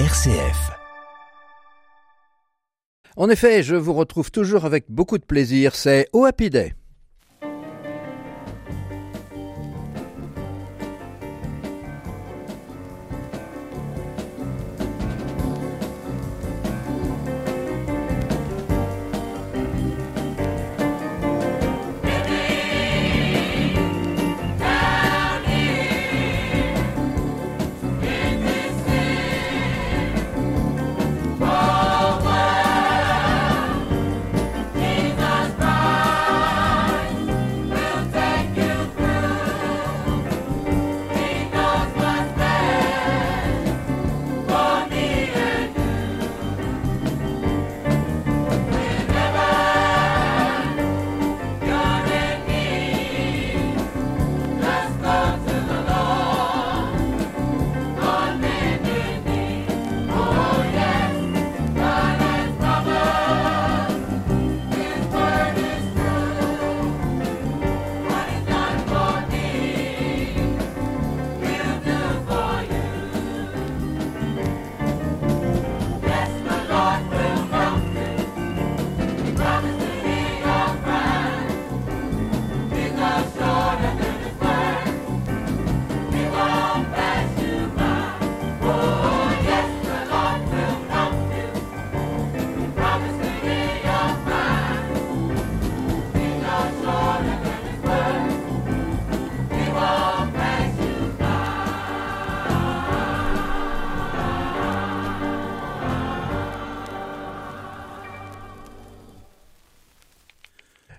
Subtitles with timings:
[0.00, 0.72] RCF.
[3.16, 6.26] En effet, je vous retrouve toujours avec beaucoup de plaisir, c'est au.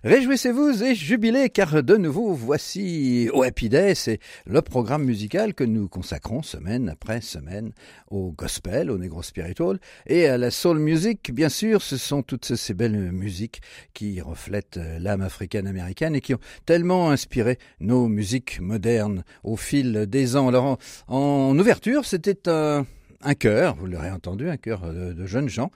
[0.05, 3.27] Réjouissez-vous et jubilez car de nouveau voici
[3.63, 7.71] Day, c'est le programme musical que nous consacrons semaine après semaine
[8.11, 11.33] au gospel, au negro spiritual et à la soul music.
[11.33, 13.63] Bien sûr, ce sont toutes ces belles musiques
[13.95, 20.35] qui reflètent l'âme africaine-américaine et qui ont tellement inspiré nos musiques modernes au fil des
[20.35, 20.49] ans.
[20.49, 20.77] Alors
[21.07, 22.85] en ouverture, c'était un
[23.25, 25.71] un chœur, vous l'aurez entendu, un chœur de, jeunes gens,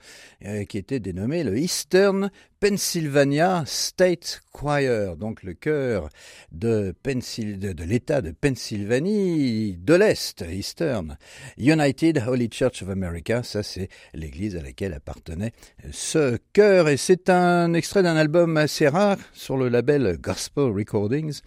[0.46, 2.30] euh, qui était dénommé le Eastern
[2.60, 6.10] Pennsylvania State Choir, donc le chœur
[6.52, 11.16] de, de, l'État de Pennsylvanie de l'Est, Eastern.
[11.58, 15.52] United Holy Church of America, ça c'est l'église à laquelle appartenait
[15.90, 21.40] ce chœur, et c'est un extrait d'un album assez rare sur le label Gospel Recordings.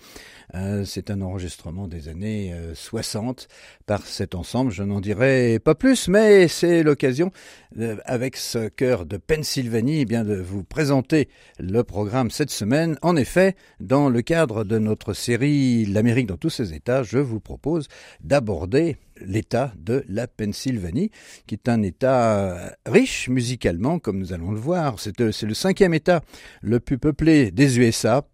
[0.56, 3.54] Euh, c'est un enregistrement des années 60 euh,
[3.86, 4.72] par cet ensemble.
[4.72, 7.32] Je n'en dirai pas plus, mais c'est l'occasion,
[7.80, 12.98] euh, avec ce cœur de Pennsylvanie, eh bien de vous présenter le programme cette semaine.
[13.02, 17.40] En effet, dans le cadre de notre série L'Amérique dans tous ses États, je vous
[17.40, 17.88] propose
[18.24, 21.12] d'aborder l'État de la Pennsylvanie,
[21.48, 25.00] qui est un État riche musicalement, comme nous allons le voir.
[25.00, 26.22] C'est le cinquième État
[26.62, 28.26] le plus peuplé des USA,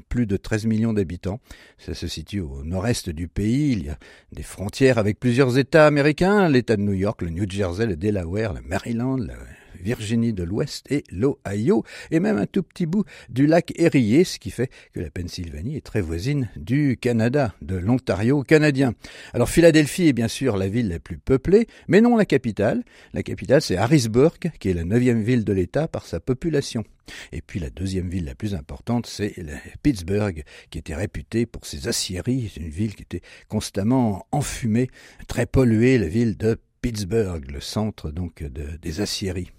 [0.00, 1.40] plus de 13 millions d'habitants.
[1.78, 3.72] Ça se situe au nord-est du pays.
[3.72, 3.98] Il y a
[4.32, 8.54] des frontières avec plusieurs États américains, l'État de New York, le New Jersey, le Delaware,
[8.54, 9.34] le Maryland, la
[9.80, 14.38] Virginie de l'Ouest et l'Ohio, et même un tout petit bout du lac Erie, ce
[14.38, 18.94] qui fait que la Pennsylvanie est très voisine du Canada, de l'Ontario canadien.
[19.34, 22.84] Alors Philadelphie est bien sûr la ville la plus peuplée, mais non la capitale.
[23.12, 26.84] La capitale c'est Harrisburg, qui est la neuvième ville de l'État par sa population.
[27.32, 29.34] Et puis la deuxième ville la plus importante, c'est
[29.82, 32.50] Pittsburgh, qui était réputée pour ses aciéries.
[32.54, 34.88] C'est une ville qui était constamment enfumée,
[35.26, 39.50] très polluée, la ville de Pittsburgh, le centre donc des aciéries.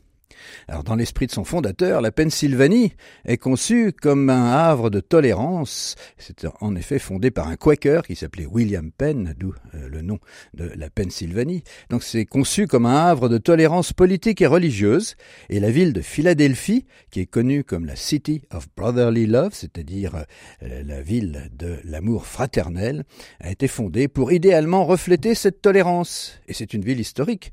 [0.68, 2.94] Alors, dans l'esprit de son fondateur, la Pennsylvanie
[3.26, 5.96] est conçue comme un havre de tolérance.
[6.18, 10.20] C'est en effet fondé par un Quaker qui s'appelait William Penn, d'où euh, le nom
[10.54, 11.64] de la Pennsylvanie.
[11.90, 15.16] Donc, c'est conçu comme un havre de tolérance politique et religieuse.
[15.50, 20.26] Et la ville de Philadelphie, qui est connue comme la City of Brotherly Love, c'est-à-dire
[20.64, 23.04] euh, la ville de l'amour fraternel,
[23.40, 26.40] a été fondée pour idéalement refléter cette tolérance.
[26.48, 27.52] Et c'est une ville historique.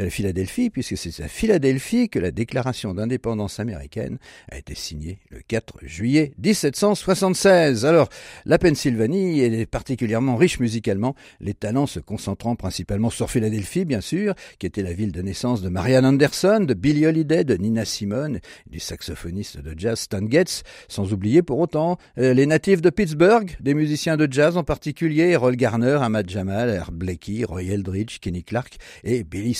[0.00, 4.18] Euh, Philadelphie, puisque c'est à Philadelphie que la déclaration d'indépendance américaine
[4.50, 7.84] a été signée le 4 juillet 1776.
[7.84, 8.08] Alors,
[8.44, 14.34] la Pennsylvanie est particulièrement riche musicalement, les talents se concentrant principalement sur Philadelphie, bien sûr,
[14.58, 18.40] qui était la ville de naissance de Marianne Anderson, de Billie Holiday, de Nina Simone,
[18.70, 23.56] du saxophoniste de jazz Stan Getz, sans oublier pour autant euh, les natifs de Pittsburgh,
[23.60, 28.44] des musiciens de jazz en particulier, Roll Garner, Ahmad Jamal, Herb Blakey, Roy Eldridge, Kenny
[28.44, 29.54] Clark et Billy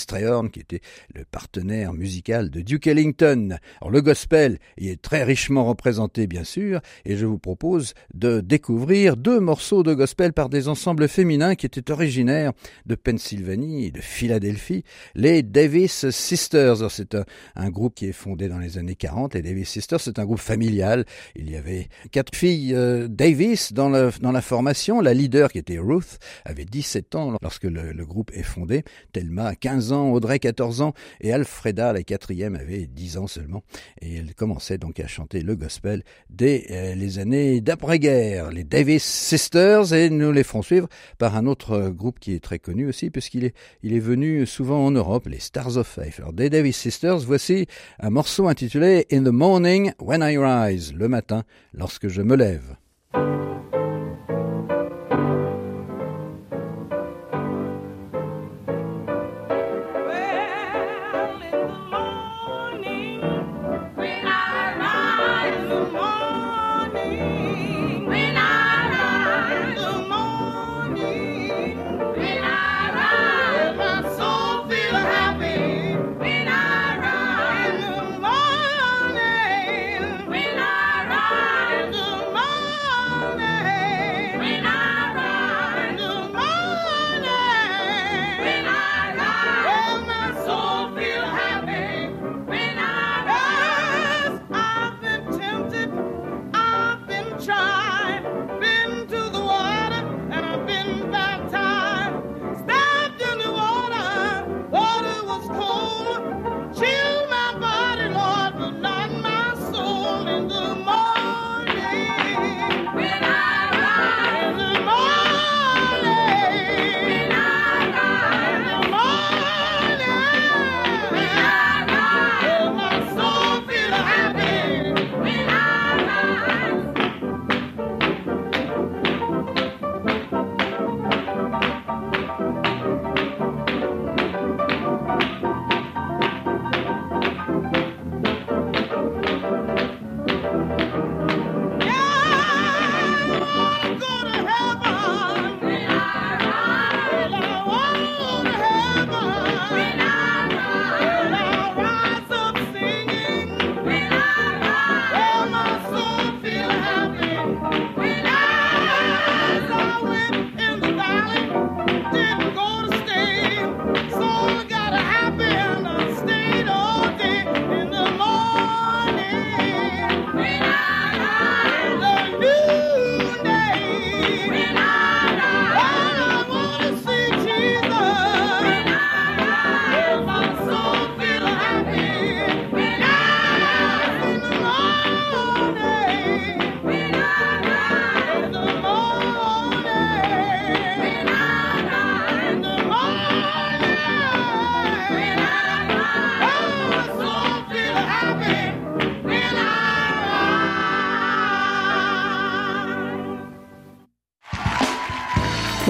[0.53, 0.81] Qui était
[1.15, 3.57] le partenaire musical de Duke Ellington.
[3.81, 8.41] Alors, le gospel y est très richement représenté, bien sûr, et je vous propose de
[8.41, 12.53] découvrir deux morceaux de gospel par des ensembles féminins qui étaient originaires
[12.85, 14.85] de Pennsylvanie et de Philadelphie,
[15.15, 16.91] les Davis Sisters.
[16.91, 17.17] C'est
[17.55, 19.35] un, groupe qui est fondé dans les années 40.
[19.35, 21.07] Les Davis Sisters, c'est un groupe familial.
[21.37, 23.91] Il y avait quatre filles euh, Davis dans,
[24.21, 25.01] dans la formation.
[25.01, 28.85] La leader, qui était Ruth, avait 17 ans lorsque le, le groupe est fondé.
[29.13, 33.63] Thelma, 15 ans, Audrey, 14 ans, et Alfreda, la quatrième, avait 10 ans seulement.
[34.01, 38.51] Et elle commençait donc à chanter le gospel dès euh, les années d'après-guerre.
[38.51, 40.89] Les Davis Sisters, et nous les ferons suivre
[41.19, 44.85] par un autre groupe qui est très connu aussi, puisqu'il est, il est venu souvent
[44.85, 46.19] en Europe, les Stars of Faith.
[46.19, 47.67] Alors, des Davis Sisters, voici
[47.99, 52.77] un morceau intitulé In the Morning When I Rise, le matin lorsque je me lève.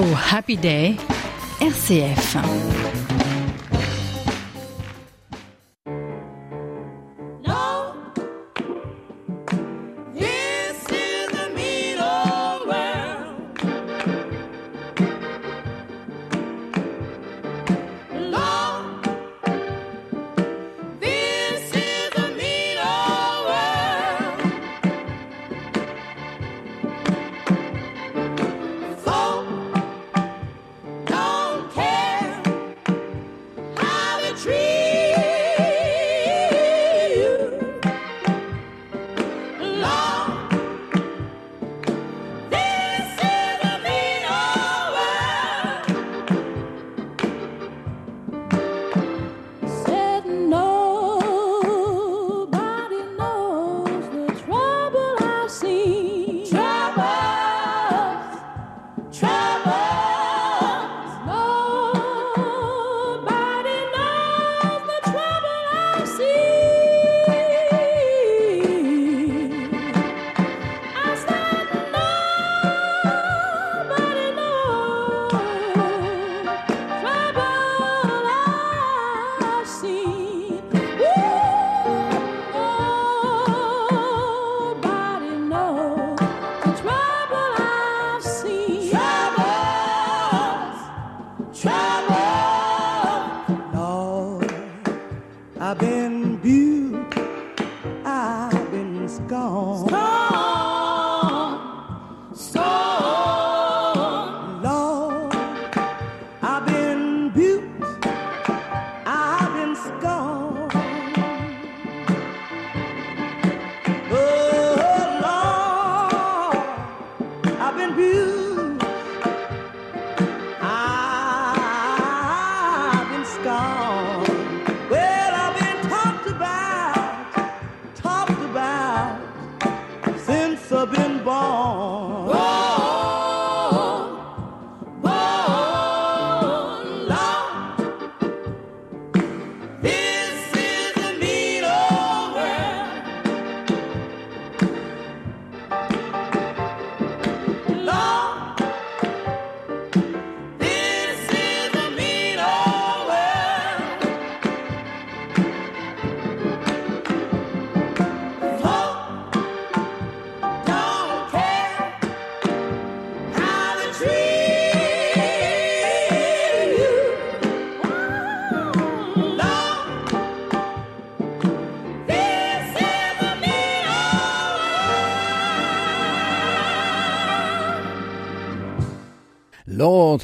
[0.06, 0.96] Happy Day,
[1.58, 3.27] RCF.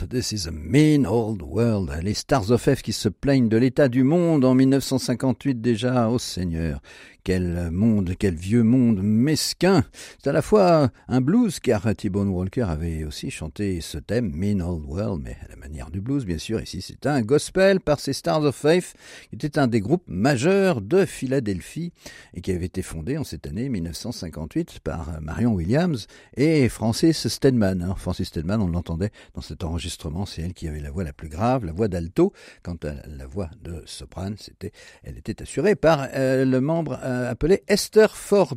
[0.02, 1.90] This is a mean old world.
[2.02, 6.10] Les Stars of F qui se plaignent de l'état du monde en 1958 déjà.
[6.10, 6.80] Oh Seigneur,
[7.24, 9.82] quel monde, quel vieux monde mesquin.
[10.22, 14.60] C'est à la fois un blues, car T-Bone Walker avait aussi chanté ce thème, Mean
[14.60, 16.60] Old World, mais à la manière du blues, bien sûr.
[16.60, 18.94] Ici, c'est un gospel par ces Stars of Faith,
[19.30, 21.92] qui était un des groupes majeurs de Philadelphie
[22.34, 27.94] et qui avait été fondé en cette année 1958 par Marion Williams et Francis Stedman.
[27.96, 31.30] Francis Stedman, on l'entendait dans cet enregistrement, c'est elle qui avait la voix la plus
[31.30, 32.34] grave, la voix d'alto.
[32.62, 34.72] Quant à la voix de soprane, c'était,
[35.04, 38.56] elle était assurée par euh, le membre euh, euh, appelé Esther Ford.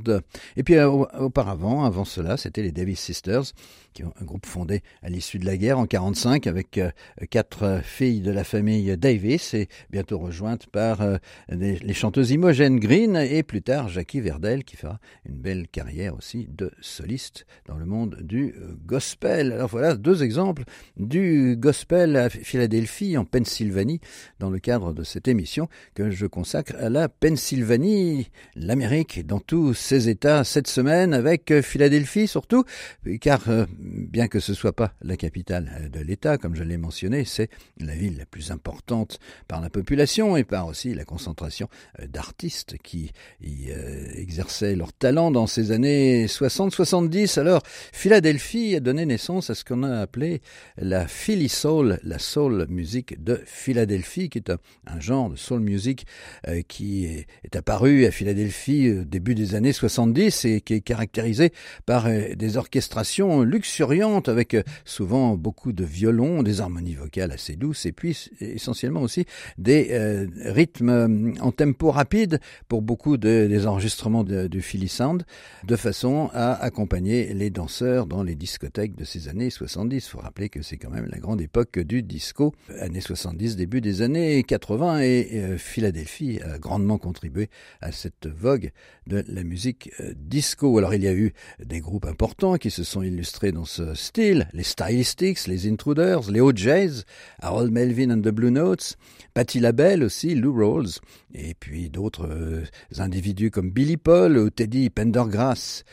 [0.56, 3.44] Et puis euh, auparavant, avant cela, c'était les Davis Sisters,
[3.94, 6.92] qui ont un groupe fondé à l'issue de la guerre en 45 avec euh,
[7.30, 11.00] quatre filles de la famille Davis et bientôt rejointes par
[11.50, 16.48] les, chanteuses Imogen Green et plus tard Jackie Verdel qui fera une belle carrière aussi
[16.50, 18.54] de soliste dans le monde du
[18.86, 19.52] gospel.
[19.52, 20.64] Alors voilà deux exemples
[20.98, 24.00] du gospel à Philadelphie en Pennsylvanie
[24.40, 29.74] dans le cadre de cette émission que je consacre à la Pennsylvanie l'Amérique dans tous
[29.74, 32.64] ses États cette semaine, avec euh, Philadelphie surtout,
[33.22, 36.78] car euh, bien que ce soit pas la capitale euh, de l'État, comme je l'ai
[36.78, 37.50] mentionné, c'est
[37.80, 41.70] la ville la plus importante par la population et par aussi la concentration
[42.08, 43.12] d'artistes qui
[43.42, 43.70] y
[44.16, 47.40] exerçaient leur talent dans ces années 60-70.
[47.40, 50.42] Alors, Philadelphie a donné naissance à ce qu'on a appelé
[50.78, 56.06] la Philly Soul, la soul music de Philadelphie, qui est un, genre de soul music
[56.68, 60.82] qui est, est apparu à Philadelphie Philadelphie euh, début des années 70 et qui est
[60.82, 61.52] caractérisé
[61.88, 67.56] par euh, des orchestrations luxuriantes avec euh, souvent beaucoup de violons, des harmonies vocales assez
[67.56, 69.26] douces et puis essentiellement aussi
[69.58, 75.24] des rythmes en tempo rapide pour beaucoup de, des enregistrements du Philly Sound
[75.64, 79.96] de façon à accompagner les danseurs dans les discothèques de ces années 70.
[79.96, 83.82] Il faut rappeler que c'est quand même la grande époque du disco, années 70, début
[83.82, 87.50] des années 80 et Philadelphie a grandement contribué
[87.82, 88.72] à cette vogue
[89.08, 90.78] de la musique euh, disco.
[90.78, 94.48] Alors il y a eu des groupes importants qui se sont illustrés dans ce style,
[94.54, 97.04] les Stylistics, les Intruders, les OJs,
[97.40, 98.98] Harold Melvin and the Blue Notes,
[99.38, 100.90] Patti LaBelle aussi, Lou Rawls,
[101.36, 102.64] et puis d'autres euh,
[102.98, 105.84] individus comme Billy Paul ou Teddy Pendergrass.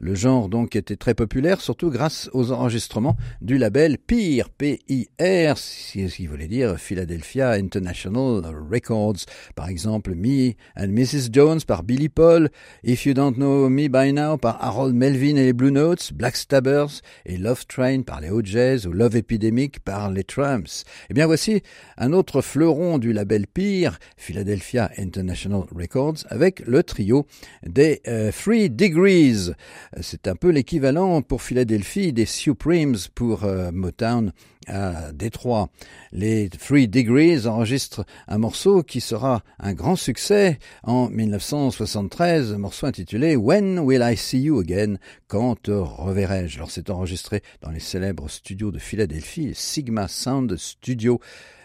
[0.00, 6.14] Le genre donc était très populaire, surtout grâce aux enregistrements du label PIR, P-I-R, ce
[6.14, 9.26] qui voulait dire Philadelphia International Records.
[9.56, 11.30] Par exemple, Me and Mrs.
[11.32, 12.48] Jones par Billy Paul,
[12.84, 17.02] If You Don't Know Me By Now par Harold Melvin et Blue Notes, Black Stabbers
[17.26, 20.84] et Love Train par les O'Jays ou Love Epidemic par les Tramps.
[21.10, 21.62] Eh bien voici
[21.96, 27.26] un autre fleuron du label PIR, Philadelphia International Records, avec le trio
[27.66, 29.52] des euh, Three Degrees.
[30.00, 34.32] C'est un peu l'équivalent pour Philadelphie des Supremes pour euh, Motown
[34.68, 35.70] à Détroit.
[36.12, 42.86] Les Three Degrees enregistrent un morceau qui sera un grand succès en 1973, un morceau
[42.86, 44.98] intitulé When Will I See You Again?
[45.26, 46.58] Quand te reverrai-je?
[46.58, 51.20] Alors c'est enregistré dans les célèbres studios de Philadelphie, Sigma Sound Studio.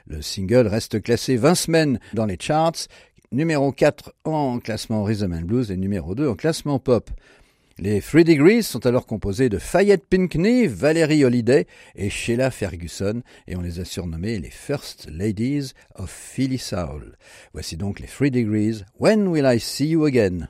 [0.05, 2.87] Le single reste classé 20 semaines dans les charts,
[3.31, 7.09] numéro 4 en classement Rhythm and Blues et numéro 2 en classement pop.
[7.79, 13.55] Les Three Degrees sont alors composés de Fayette Pinkney, Valérie Holiday et Sheila Ferguson, et
[13.55, 17.17] on les a surnommés les First Ladies of Philly Soul.
[17.53, 20.49] Voici donc les Three Degrees, When Will I See You Again?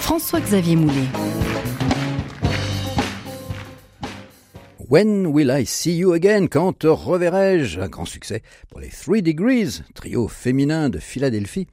[0.00, 1.06] François-Xavier Moulet.
[4.88, 6.48] When Will I See You Again?
[6.48, 7.80] Quand te reverrai-je?
[7.80, 11.68] Un grand succès pour les Three Degrees, trio féminin de Philadelphie,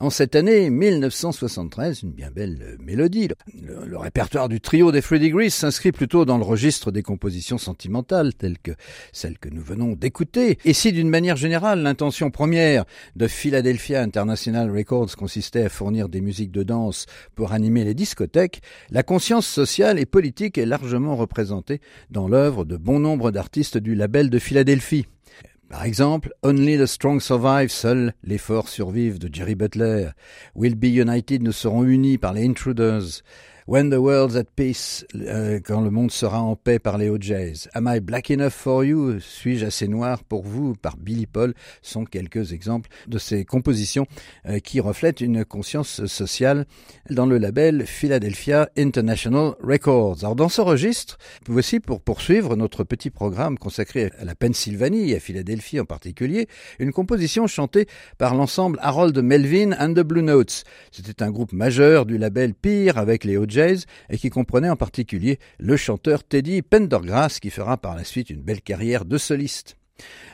[0.00, 3.28] en cette année 1973, une bien belle mélodie.
[3.60, 8.34] Le, répertoire du trio des Three Degrees s'inscrit plutôt dans le registre des compositions sentimentales
[8.34, 8.70] telles que
[9.12, 10.58] celles que nous venons d'écouter.
[10.64, 12.84] Et si d'une manière générale l'intention première
[13.16, 18.60] de Philadelphia International Records consistait à fournir des musiques de danse pour animer les discothèques,
[18.90, 21.80] la conscience sociale et politique est largement représentée
[22.10, 25.06] dans l'œuvre de bon nombre d'artistes du label de Philadelphie.
[25.70, 30.10] Par exemple, Only the Strong Survive, seul l'effort survive de Jerry Butler.
[30.54, 33.22] Will Be United nous seront unis par les Intruders.
[33.68, 37.68] When the World's at Peace, euh, quand le monde sera en paix par les O'Jays.
[37.74, 41.52] Am I Black Enough for You, suis-je assez noir pour vous, par Billy Paul,
[41.82, 44.06] sont quelques exemples de ces compositions
[44.46, 46.64] euh, qui reflètent une conscience sociale
[47.10, 50.20] dans le label Philadelphia International Records.
[50.22, 55.16] Alors dans ce registre, voici pour poursuivre notre petit programme consacré à la Pennsylvanie et
[55.16, 60.64] à Philadelphie en particulier, une composition chantée par l'ensemble Harold Melvin and the Blue Notes.
[60.90, 63.36] C'était un groupe majeur du label Peer avec les
[64.10, 68.40] Et qui comprenait en particulier le chanteur Teddy Pendergrass qui fera par la suite une
[68.40, 69.76] belle carrière de soliste.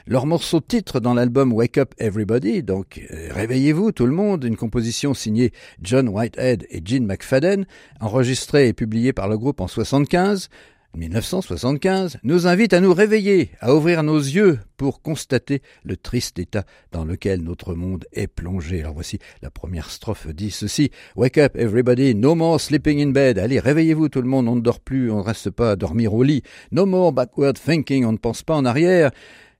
[0.06, 4.56] Leur morceau titre dans l'album Wake Up Everybody, donc euh, Réveillez-vous tout le monde, une
[4.56, 7.64] composition signée John Whitehead et Gene McFadden,
[8.00, 10.50] enregistrée et publiée par le groupe en 75,
[10.96, 16.64] 1975 nous invite à nous réveiller, à ouvrir nos yeux pour constater le triste état
[16.92, 18.80] dans lequel notre monde est plongé.
[18.80, 20.90] Alors voici la première strophe dit ceci.
[21.16, 23.38] Wake up everybody, no more sleeping in bed.
[23.38, 26.14] Allez, réveillez-vous tout le monde, on ne dort plus, on ne reste pas à dormir
[26.14, 26.42] au lit.
[26.70, 29.11] No more backward thinking, on ne pense pas en arrière.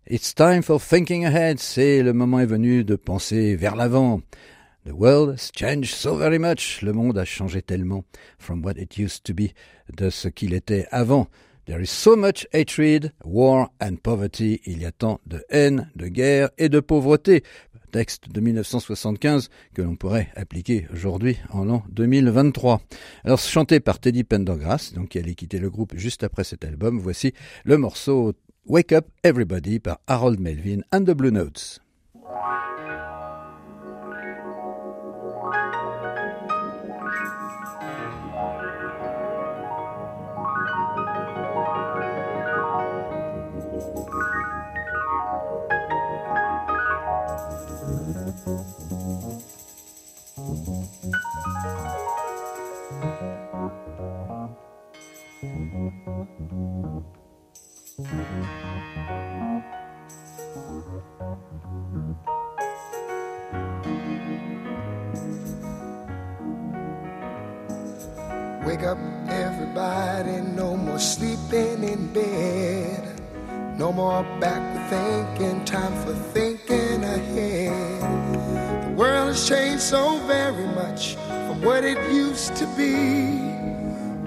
[0.09, 1.59] It's time for thinking ahead.
[1.59, 4.21] C'est le moment est venu de penser vers l'avant.
[4.85, 6.83] The world has changed so very much.
[6.83, 8.05] Le monde a changé tellement
[8.39, 9.55] from what it used to be
[9.97, 11.29] de ce qu'il était avant.
[11.65, 14.61] There is so much hatred, war and poverty.
[14.67, 17.43] Il y a tant de haine, de guerre et de pauvreté.
[17.93, 22.83] Texte de 1975 que l'on pourrait appliquer aujourd'hui en l'an 2023.
[23.25, 26.99] Alors chanté par Teddy Pendergrass, donc qui allait quitter le groupe juste après cet album,
[26.99, 27.33] voici
[27.65, 28.35] le morceau
[28.67, 31.81] Wake Up Everybody par Harold Melvin and the Blue Notes.
[56.37, 56.49] Wake
[68.83, 73.21] up, everybody, no more sleeping in bed.
[73.79, 78.03] No more backward thinking, time for thinking ahead.
[78.89, 83.54] The world has changed so very much from what it used to be.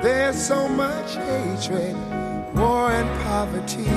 [0.01, 1.95] There's so much hatred,
[2.55, 3.87] war, and poverty.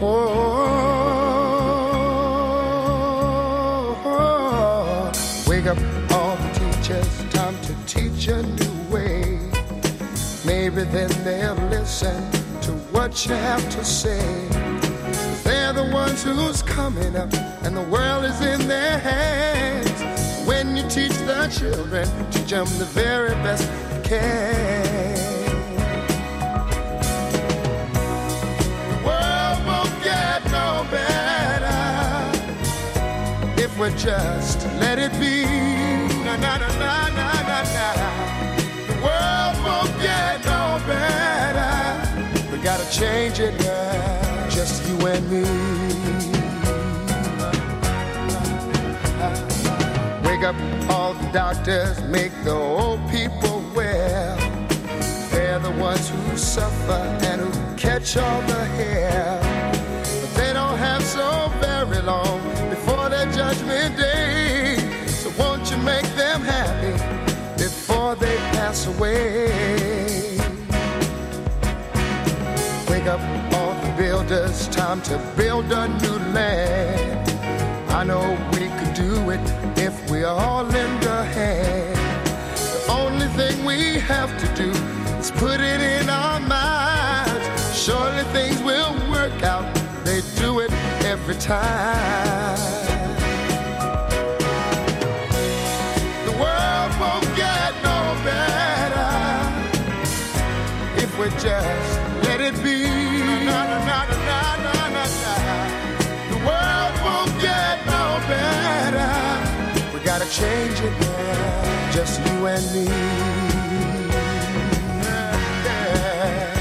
[0.00, 0.40] Oh,
[5.48, 5.78] wake up
[6.12, 9.40] all the teachers, time to teach a new way.
[10.46, 14.48] Maybe then they'll listen to what you have to say.
[15.42, 20.03] They're the ones who's coming up, and the world is in their hands.
[20.46, 24.84] When you teach the children, teach them the very best you can.
[28.90, 31.80] The world won't get no better
[33.56, 35.44] if we just let it be.
[36.24, 37.88] Na na na na na na na.
[38.88, 41.74] The world won't get no better.
[42.52, 45.63] We gotta change it now, just you and me.
[50.44, 54.36] Up all the doctors, make the old people well.
[55.30, 59.40] They're the ones who suffer and who catch all the hair.
[60.20, 64.76] But they don't have so very long before their judgment day.
[65.06, 66.92] So won't you make them happy
[67.56, 70.36] before they pass away?
[72.90, 73.20] Wake up
[73.54, 77.30] all the builders, time to build a new land.
[77.88, 79.63] I know we could do it
[80.24, 81.96] all lend a hand.
[82.56, 84.70] The only thing we have to do
[85.18, 87.78] is put it in our minds.
[87.78, 89.66] Surely things will work out,
[90.04, 90.72] they do it
[91.04, 92.58] every time.
[96.26, 99.12] The world won't get no better
[101.02, 101.83] if we just
[112.04, 112.84] just you and me.
[115.04, 115.32] Yeah,
[115.64, 116.54] yeah.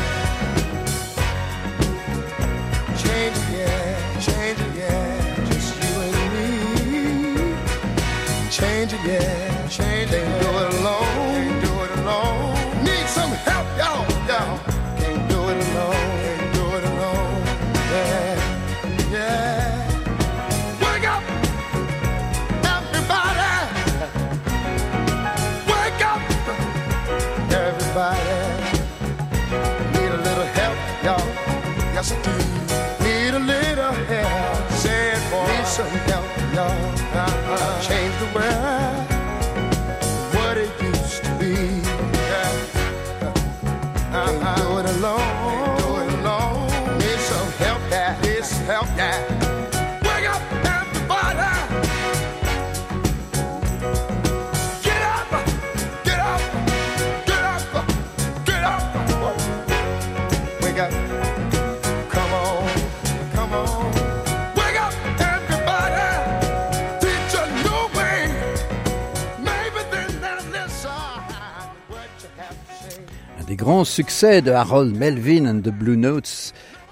[2.96, 6.48] Change it, yeah, change it, yeah, just you and me.
[8.50, 10.24] Change it, yeah, change it.
[10.42, 10.53] Can't
[73.64, 76.52] grands succès de Harold Melvin and the Blue Notes.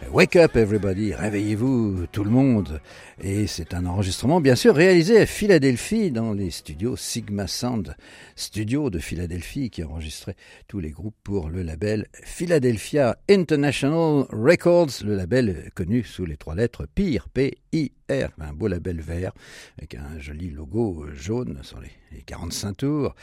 [0.09, 2.79] Wake up everybody, réveillez-vous tout le monde.
[3.21, 7.97] Et c'est un enregistrement bien sûr réalisé à Philadelphie dans les studios Sigma Sound,
[8.37, 10.37] studio de Philadelphie qui enregistrait
[10.69, 16.55] tous les groupes pour le label Philadelphia International Records, le label connu sous les trois
[16.55, 17.27] lettres PIR,
[17.71, 19.31] P-I-R, un beau label vert
[19.77, 23.15] avec un joli logo jaune sur les, les 45 tours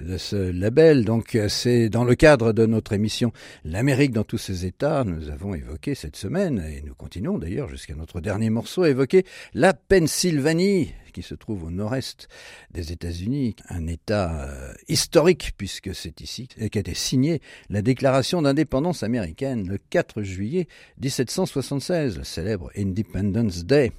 [0.00, 1.04] de ce label.
[1.04, 3.32] Donc c'est dans le cadre de notre émission
[3.64, 7.94] L'Amérique dans tous ses états, nous avons évoqué cette semaine, et nous continuons d'ailleurs jusqu'à
[7.94, 12.28] notre dernier morceau, à évoquer la Pennsylvanie, qui se trouve au nord-est
[12.72, 19.02] des États-Unis, un État euh, historique puisque c'est ici qu'a été signée la déclaration d'indépendance
[19.02, 20.68] américaine le 4 juillet
[21.00, 23.92] 1776, le célèbre Independence Day.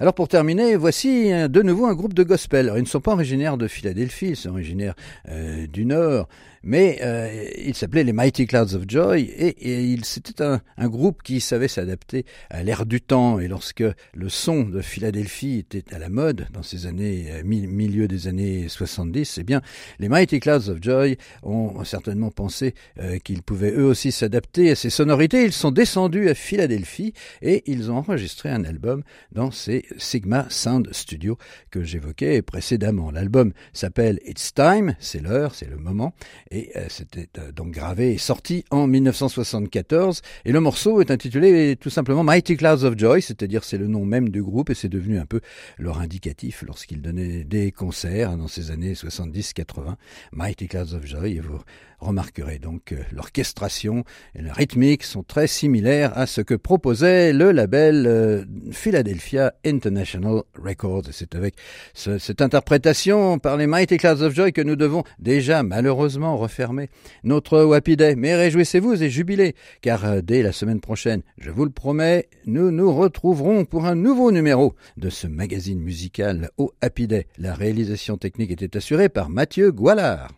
[0.00, 2.64] Alors pour terminer, voici euh, de nouveau un groupe de gospel.
[2.66, 4.94] Alors, ils ne sont pas originaires de Philadelphie, ils sont originaires
[5.28, 6.28] euh, du Nord,
[6.64, 11.40] mais euh, ils s'appelaient les Mighty Clouds of Joy et, c'était un, un, groupe qui
[11.40, 13.38] savait s'adapter à l'ère du temps.
[13.38, 18.08] Et lorsque le son de Philadelphie était à la mode dans ces années, euh, milieu
[18.08, 19.60] des années 70, eh bien
[19.98, 24.74] les Mighty Clouds of Joy ont certainement pensé euh, qu'ils pouvaient eux aussi s'adapter à
[24.74, 25.44] ces sonorités.
[25.44, 30.88] Ils sont descendus à Philadelphie et ils ont enregistré un album dans ces Sigma Sound
[30.92, 31.36] Studio
[31.70, 33.10] que j'évoquais précédemment.
[33.10, 36.14] L'album s'appelle It's Time, c'est l'heure, c'est le moment,
[36.54, 40.22] et euh, c'était euh, donc gravé et sorti en 1974.
[40.44, 44.04] Et le morceau est intitulé tout simplement Mighty Clouds of Joy, c'est-à-dire c'est le nom
[44.04, 45.40] même du groupe et c'est devenu un peu
[45.78, 49.96] leur indicatif lorsqu'ils donnaient des concerts dans ces années 70-80.
[50.32, 51.58] Mighty Clouds of Joy, et vous
[51.98, 57.50] remarquerez donc que l'orchestration et la rythmique sont très similaires à ce que proposait le
[57.50, 61.08] label euh, Philadelphia International Records.
[61.08, 61.54] Et c'est avec
[61.94, 66.88] ce, cette interprétation par les Mighty Clouds of Joy que nous devons déjà malheureusement refermer
[67.24, 68.14] notre Happy Day.
[68.16, 72.70] Mais réjouissez-vous et jubilez, car euh, dès la semaine prochaine, je vous le promets, nous
[72.70, 77.26] nous retrouverons pour un nouveau numéro de ce magazine musical au Happy Day.
[77.38, 80.28] La réalisation technique était assurée par Mathieu Goualard.